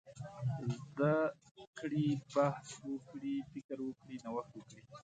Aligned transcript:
زده 0.95 1.15
کړي، 1.79 2.05
بحث 2.35 2.69
وکړي، 2.91 3.35
فکر 3.51 3.77
وکړي، 3.83 4.15
نوښت 4.23 4.51
وکړي. 4.55 4.83